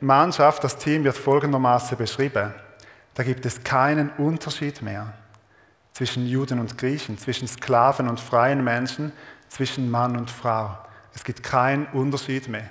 Mannschaft, 0.00 0.64
das 0.64 0.76
Team 0.76 1.04
wird 1.04 1.16
folgendermaßen 1.16 1.96
beschrieben. 1.96 2.52
Da 3.14 3.22
gibt 3.22 3.46
es 3.46 3.62
keinen 3.62 4.10
Unterschied 4.18 4.82
mehr 4.82 5.14
zwischen 5.98 6.28
Juden 6.28 6.60
und 6.60 6.78
Griechen, 6.78 7.18
zwischen 7.18 7.48
Sklaven 7.48 8.08
und 8.08 8.20
freien 8.20 8.62
Menschen, 8.62 9.10
zwischen 9.48 9.90
Mann 9.90 10.16
und 10.16 10.30
Frau. 10.30 10.78
Es 11.12 11.24
gibt 11.24 11.42
keinen 11.42 11.86
Unterschied 11.86 12.46
mehr. 12.46 12.70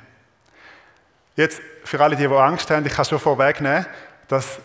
Jetzt, 1.35 1.59
für 1.83 1.99
alle, 1.99 2.15
die, 2.15 2.25
Angst 2.25 2.71
haben, 2.71 2.85
ich 2.85 2.93
kann 2.93 3.03
schon 3.03 3.19
vorwegnehmen, 3.19 3.85
dass 4.29 4.59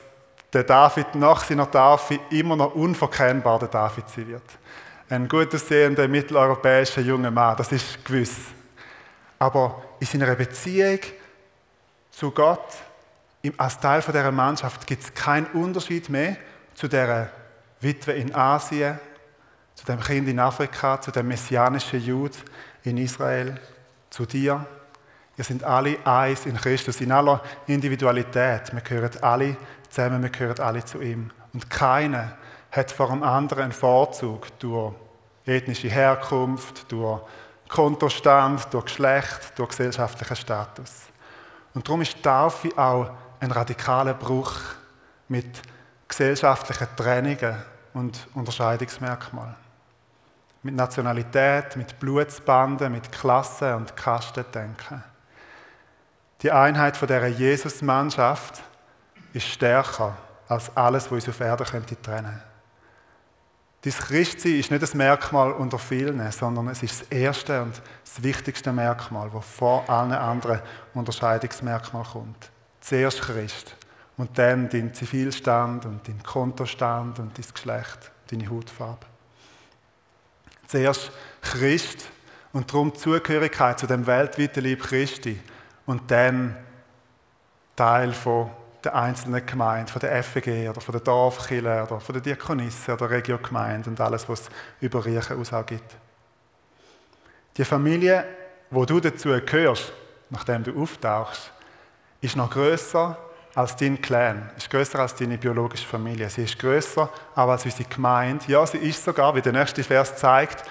der 0.53 0.63
David 0.63 1.17
nach 1.17 1.43
seiner 1.43 1.69
Tafel 1.69 2.21
immer 2.31 2.55
noch 2.55 2.77
unverkennbar 2.77 3.59
der 3.59 3.67
David 3.67 4.09
sein 4.09 4.29
wird. 4.29 4.45
Ein 5.11 5.27
gut 5.27 5.53
aussehender 5.53 6.07
mitteleuropäischer 6.07 7.01
junger 7.01 7.33
Mann, 7.33 7.57
das 7.57 7.73
ist 7.73 8.05
gewiss. 8.05 8.37
Aber 9.41 9.83
in 9.99 10.07
seiner 10.07 10.37
Beziehung 10.37 11.01
zu 12.13 12.31
Gott, 12.31 12.75
als 13.57 13.81
Teil 13.81 14.03
dieser 14.03 14.31
Mannschaft, 14.31 14.87
gibt 14.87 15.03
es 15.03 15.13
keinen 15.13 15.47
Unterschied 15.47 16.09
mehr 16.09 16.37
zu 16.77 16.87
der 16.87 17.42
Witwe 17.83 18.13
in 18.13 18.35
Asien, 18.35 18.99
zu 19.75 19.85
dem 19.85 20.01
Kind 20.01 20.29
in 20.29 20.39
Afrika, 20.39 21.01
zu 21.01 21.11
dem 21.11 21.29
messianischen 21.29 22.01
Jud 22.01 22.33
in 22.85 22.97
Israel, 22.99 23.61
zu 24.11 24.27
dir. 24.27 24.65
Wir 25.35 25.45
sind 25.45 25.65
alle 25.65 25.97
eins 26.05 26.47
in 26.47 26.57
Christus, 26.57 27.01
in 27.01 27.11
aller 27.11 27.43
Individualität. 27.67 28.73
Wir 28.73 28.81
gehören 28.83 29.11
alle 29.23 29.57
zusammen, 29.89 30.23
wir 30.23 30.31
gehören 30.31 30.61
alle 30.61 30.85
zu 30.85 31.01
ihm. 31.01 31.31
Und 31.53 31.69
keiner 31.71 32.37
hat 32.71 32.93
vor 32.93 33.09
dem 33.09 33.23
anderen 33.23 33.65
einen 33.65 33.73
Vorzug 33.73 34.59
durch 34.59 34.95
ethnische 35.47 35.89
Herkunft, 35.89 36.91
durch 36.93 37.21
Kontostand, 37.69 38.73
durch 38.73 38.85
Geschlecht, 38.85 39.53
durch 39.57 39.71
gesellschaftlichen 39.71 40.37
Status. 40.37 41.07
Und 41.75 41.89
darum 41.89 42.03
ist 42.03 42.23
Taufe 42.23 42.69
auch 42.77 43.11
ein 43.41 43.51
radikaler 43.51 44.15
Bruch 44.15 44.53
mit 45.29 45.63
gesellschaftlichen 46.13 46.89
Trennungen 46.95 47.57
und 47.95 48.29
Unterscheidungsmerkmalen. 48.35 49.55
Mit 50.63 50.75
Nationalität, 50.75 51.75
mit 51.77 51.99
Blutsbanden, 51.99 52.93
mit 52.93 53.11
Klasse 53.11 53.75
und 53.75 53.97
Kastendenken. 53.97 55.03
Die 56.43 56.53
Einheit 56.53 56.97
von 56.97 57.09
dieser 57.09 57.27
Jesus-Mannschaft 57.27 58.63
ist 59.33 59.47
stärker 59.47 60.15
als 60.49 60.77
alles, 60.77 61.07
was 61.07 61.13
uns 61.13 61.29
auf 61.31 61.41
Erde 61.41 61.65
könnte 61.65 62.01
trennen. 62.01 62.43
Dies 63.83 63.99
Christsein 63.99 64.57
ist 64.57 64.71
nicht 64.71 64.83
das 64.83 64.95
Merkmal 64.95 65.51
unter 65.53 65.79
vielen, 65.79 66.31
sondern 66.31 66.69
es 66.69 66.83
ist 66.83 67.01
das 67.01 67.09
erste 67.09 67.63
und 67.63 67.83
das 68.05 68.23
wichtigste 68.23 68.71
Merkmal, 68.71 69.31
das 69.33 69.45
vor 69.45 69.89
allen 69.89 70.13
anderen 70.13 70.61
Unterscheidungsmerkmalen 70.95 72.07
kommt. 72.07 72.51
Zuerst 72.81 73.23
Christ 73.23 73.77
und 74.17 74.37
dann 74.39 74.69
dein 74.69 74.95
Zivilstand 74.95 75.87
und 75.87 76.07
dein 76.07 76.23
Kontostand 76.23 77.19
und 77.19 77.37
dein 77.37 77.45
Geschlecht, 77.53 78.11
deine 78.31 78.49
Hautfarbe. 78.49 79.07
Zuerst 80.67 81.11
Christ 81.41 82.09
und 82.53 82.71
darum 82.73 82.95
Zugehörigkeit 82.95 83.79
zu 83.79 83.87
dem 83.87 84.07
weltweiten 84.07 84.63
Lieb 84.63 84.83
Christi 84.83 85.41
und 85.87 86.11
dann 86.11 86.57
Teil 87.77 88.13
von 88.13 88.51
der 88.85 88.95
einzelnen 88.95 89.45
Gemeinde, 89.47 89.91
von 89.91 90.01
der 90.01 90.23
FEG 90.23 90.69
oder 90.69 90.81
von 90.81 90.93
der 90.93 91.01
Dorfkille 91.01 91.85
oder 91.85 92.01
von 92.01 92.13
der 92.15 92.23
Diakonisse 92.23 92.93
oder 92.93 93.11
Regiogemeinde 93.11 93.91
und 93.91 94.01
alles, 94.01 94.29
was 94.29 94.43
es 94.43 94.49
über 94.81 95.05
Riechen 95.05 95.41
aus 95.41 95.51
gibt. 95.67 95.97
Die 97.57 97.65
Familie, 97.65 98.25
wo 98.71 98.85
du 98.85 98.99
dazu 98.99 99.29
gehörst, 99.29 99.93
nachdem 100.31 100.65
du 100.65 100.81
auftauchst, 100.81 101.53
ist 102.21 102.37
noch 102.37 102.51
größer 102.51 103.17
als 103.55 103.77
dein 103.77 104.01
Clan, 104.01 104.51
ist 104.57 104.71
größer 104.71 104.99
als 104.99 105.15
deine 105.15 105.37
biologische 105.37 105.87
Familie. 105.87 106.29
Sie 106.31 106.45
ist 106.45 106.59
größer 106.59 107.09
aber 107.35 107.53
als 107.53 107.65
unsere 107.65 107.89
Gemeinde. 107.89 108.45
Ja, 108.49 108.65
sie 108.67 108.79
ist 108.79 109.05
sogar, 109.05 109.35
wie 109.35 109.43
der 109.43 109.53
nächste 109.53 109.85
Vers 109.85 110.17
zeigt, 110.17 110.65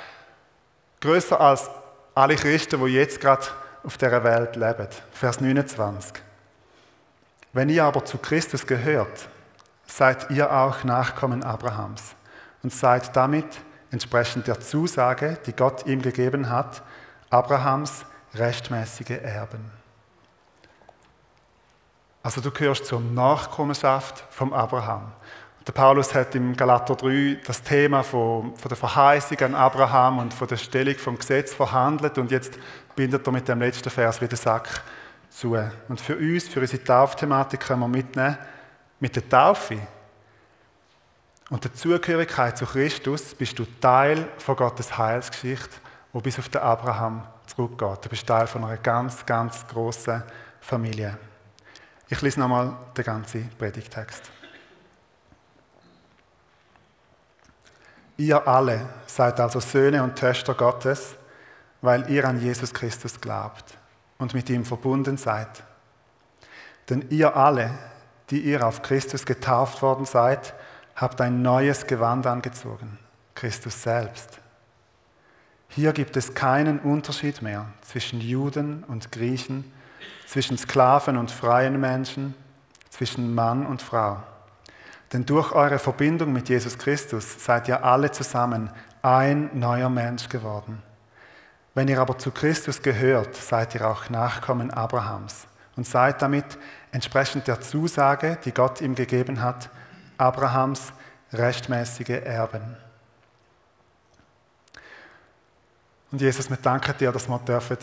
größer 0.99 1.39
als 1.39 1.69
alle 2.15 2.35
Christen, 2.35 2.83
die 2.83 2.93
jetzt 2.93 3.21
gerade 3.21 3.45
auf 3.83 3.97
dieser 3.97 4.23
Welt 4.23 4.55
leben. 4.55 4.87
Vers 5.11 5.39
29. 5.39 6.21
Wenn 7.53 7.69
ihr 7.69 7.83
aber 7.83 8.03
zu 8.05 8.17
Christus 8.17 8.65
gehört, 8.65 9.27
seid 9.85 10.29
ihr 10.31 10.51
auch 10.51 10.83
Nachkommen 10.83 11.43
Abrahams 11.43 12.15
und 12.63 12.73
seid 12.73 13.15
damit 13.15 13.61
entsprechend 13.91 14.47
der 14.47 14.59
Zusage, 14.59 15.37
die 15.45 15.53
Gott 15.53 15.85
ihm 15.85 16.01
gegeben 16.01 16.49
hat, 16.49 16.81
Abrahams 17.29 18.05
rechtmäßige 18.33 19.21
Erben. 19.21 19.80
Also 22.23 22.39
du 22.39 22.51
gehörst 22.51 22.85
zur 22.85 22.99
Nachkommenschaft 22.99 24.25
vom 24.29 24.53
Abraham. 24.53 25.11
Der 25.65 25.73
Paulus 25.73 26.13
hat 26.13 26.33
im 26.35 26.55
Galater 26.55 26.95
3 26.95 27.39
das 27.45 27.61
Thema 27.61 28.03
von, 28.03 28.55
von 28.55 28.69
der 28.69 28.77
Verheißung 28.77 29.39
an 29.39 29.55
Abraham 29.55 30.19
und 30.19 30.33
von 30.33 30.47
der 30.47 30.57
Stellung 30.57 30.95
vom 30.95 31.17
Gesetz 31.17 31.53
verhandelt 31.53 32.17
und 32.17 32.31
jetzt 32.31 32.57
bindet 32.95 33.27
er 33.27 33.31
mit 33.31 33.47
dem 33.47 33.59
letzten 33.59 33.89
Vers 33.89 34.21
wieder 34.21 34.37
Sack 34.37 34.83
zu. 35.29 35.57
Und 35.87 36.01
für 36.01 36.15
uns, 36.15 36.47
für 36.47 36.59
unsere 36.59 36.83
Taufthematik 36.83 37.59
können 37.59 37.81
wir 37.81 37.87
mitnehmen, 37.87 38.37
mit 38.99 39.15
der 39.15 39.27
Taufe 39.27 39.77
und 41.51 41.63
der 41.63 41.73
Zugehörigkeit 41.73 42.57
zu 42.57 42.65
Christus 42.65 43.35
bist 43.35 43.59
du 43.59 43.65
Teil 43.79 44.29
von 44.37 44.55
Gottes 44.55 44.97
Heilsgeschichte, 44.97 45.75
wo 46.13 46.21
bis 46.21 46.39
auf 46.39 46.49
den 46.49 46.61
Abraham 46.61 47.23
zurückgeht. 47.45 48.05
Du 48.05 48.09
bist 48.09 48.25
Teil 48.25 48.47
von 48.47 48.63
einer 48.63 48.77
ganz, 48.77 49.25
ganz 49.25 49.67
großen 49.67 50.23
Familie. 50.61 51.17
Ich 52.11 52.21
lese 52.21 52.41
nochmal 52.41 52.75
den 52.97 53.05
ganzen 53.05 53.49
Predigtext. 53.57 54.29
Ihr 58.17 58.45
alle 58.45 58.85
seid 59.07 59.39
also 59.39 59.61
Söhne 59.61 60.03
und 60.03 60.17
Töchter 60.17 60.53
Gottes, 60.53 61.15
weil 61.81 62.11
ihr 62.11 62.27
an 62.27 62.41
Jesus 62.41 62.73
Christus 62.73 63.21
glaubt 63.21 63.77
und 64.17 64.33
mit 64.33 64.49
ihm 64.49 64.65
verbunden 64.65 65.15
seid. 65.15 65.63
Denn 66.89 67.05
ihr 67.11 67.33
alle, 67.33 67.71
die 68.29 68.41
ihr 68.41 68.67
auf 68.67 68.81
Christus 68.81 69.25
getauft 69.25 69.81
worden 69.81 70.05
seid, 70.05 70.53
habt 70.97 71.21
ein 71.21 71.41
neues 71.41 71.87
Gewand 71.87 72.27
angezogen, 72.27 72.99
Christus 73.35 73.83
selbst. 73.83 74.41
Hier 75.69 75.93
gibt 75.93 76.17
es 76.17 76.33
keinen 76.33 76.79
Unterschied 76.79 77.41
mehr 77.41 77.67
zwischen 77.81 78.19
Juden 78.19 78.83
und 78.83 79.13
Griechen, 79.13 79.71
zwischen 80.31 80.57
Sklaven 80.57 81.17
und 81.17 81.29
freien 81.29 81.77
Menschen, 81.77 82.35
zwischen 82.89 83.35
Mann 83.35 83.65
und 83.65 83.81
Frau. 83.81 84.23
Denn 85.11 85.25
durch 85.25 85.51
eure 85.51 85.77
Verbindung 85.77 86.31
mit 86.31 86.47
Jesus 86.47 86.77
Christus 86.77 87.43
seid 87.43 87.67
ihr 87.67 87.83
alle 87.83 88.11
zusammen 88.11 88.69
ein 89.01 89.49
neuer 89.53 89.89
Mensch 89.89 90.29
geworden. 90.29 90.81
Wenn 91.73 91.89
ihr 91.89 91.99
aber 91.99 92.17
zu 92.17 92.31
Christus 92.31 92.81
gehört, 92.81 93.35
seid 93.35 93.75
ihr 93.75 93.85
auch 93.85 94.09
Nachkommen 94.09 94.71
Abrahams 94.71 95.47
und 95.75 95.85
seid 95.85 96.21
damit 96.21 96.57
entsprechend 96.93 97.47
der 97.47 97.59
Zusage, 97.59 98.37
die 98.45 98.53
Gott 98.53 98.79
ihm 98.79 98.95
gegeben 98.95 99.41
hat, 99.41 99.69
Abrahams 100.17 100.93
rechtmäßige 101.33 102.21
Erben. 102.23 102.77
Und 106.09 106.21
Jesus, 106.21 106.49
wir 106.49 106.55
danken 106.55 106.97
dir, 106.97 107.11
dass 107.11 107.27
wir 107.27 107.39
dürfen 107.39 107.77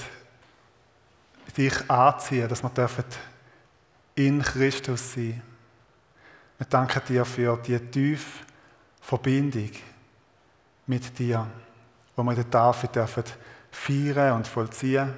dich 1.56 1.90
anziehen, 1.90 2.48
dass 2.48 2.62
wir 2.62 2.70
in 4.14 4.42
Christus 4.42 5.14
sein. 5.14 5.42
Wir 6.58 6.66
danken 6.66 7.02
dir 7.06 7.24
für 7.24 7.56
die 7.56 7.78
tiefe 7.78 8.44
Verbindung 9.00 9.70
mit 10.86 11.18
dir, 11.18 11.46
wo 12.16 12.22
wir 12.22 12.30
in 12.30 12.36
der 12.36 12.50
Tafel 12.50 12.88
dürfen 12.88 13.24
feiern 13.70 14.36
und 14.36 14.46
vollziehen. 14.46 15.14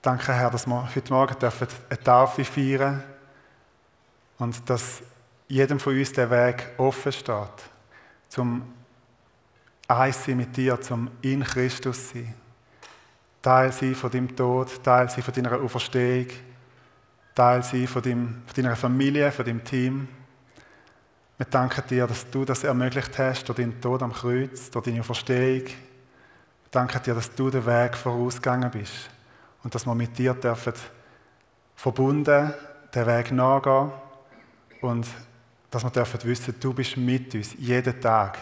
Danke, 0.00 0.32
Herr, 0.32 0.50
dass 0.50 0.66
wir 0.66 0.88
heute 0.94 1.12
Morgen 1.12 1.38
dürfen 1.38 1.68
eine 1.88 2.00
Taufe 2.02 2.44
feiern 2.44 3.04
und 4.38 4.68
dass 4.68 5.02
jedem 5.46 5.78
von 5.78 5.96
uns 5.96 6.12
der 6.12 6.28
Weg 6.28 6.70
offen 6.76 7.12
steht, 7.12 7.70
zum 8.28 8.72
eins 9.86 10.24
sein 10.24 10.38
mit 10.38 10.56
dir, 10.56 10.80
zum 10.80 11.10
in 11.20 11.44
Christus 11.44 12.10
sein. 12.10 12.34
Teil 13.42 13.72
sein 13.72 13.94
von 13.94 14.10
deinem 14.10 14.34
Tod, 14.34 14.82
Teil 14.82 15.10
sein 15.10 15.22
von 15.22 15.34
deiner 15.34 15.60
Auferstehung, 15.60 16.28
Teil 17.34 17.62
sein 17.62 17.88
von, 17.88 18.02
deinem, 18.02 18.42
von 18.46 18.54
deiner 18.54 18.76
Familie, 18.76 19.32
von 19.32 19.44
deinem 19.44 19.64
Team. 19.64 20.08
Wir 21.36 21.46
danken 21.46 21.82
dir, 21.88 22.06
dass 22.06 22.30
du 22.30 22.44
das 22.44 22.62
ermöglicht 22.62 23.18
hast 23.18 23.48
durch 23.48 23.58
deinen 23.58 23.80
Tod 23.80 24.02
am 24.02 24.12
Kreuz, 24.12 24.70
durch 24.70 24.84
deine 24.84 25.00
Auferstehung, 25.00 25.64
danke 26.70 27.00
dir, 27.00 27.14
dass 27.14 27.34
du 27.34 27.50
den 27.50 27.66
Weg 27.66 27.96
vorausgegangen 27.96 28.70
bist 28.70 29.10
und 29.64 29.74
dass 29.74 29.86
wir 29.86 29.94
mit 29.94 30.16
dir 30.16 30.34
dürfen 30.34 30.74
verbunden 31.74 32.54
den 32.94 33.06
Weg 33.06 33.32
nachgehen 33.32 33.90
und 34.80 35.06
dass 35.70 35.82
wir 35.82 35.90
dürfen 35.90 36.22
wissen, 36.24 36.54
du 36.60 36.74
bist 36.74 36.96
mit 36.96 37.34
uns 37.34 37.54
jeden 37.58 38.00
Tag 38.00 38.38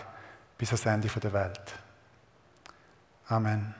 bis 0.58 0.68
ans 0.70 0.86
Ende 0.86 1.08
der 1.08 1.32
Welt. 1.32 1.74
Amen. 3.28 3.79